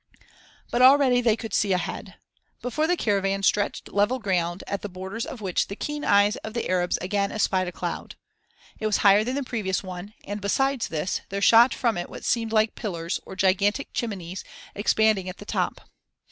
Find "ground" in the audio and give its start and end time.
4.17-4.63